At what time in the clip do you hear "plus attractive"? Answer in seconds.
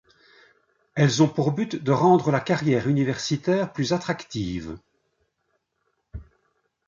3.71-4.79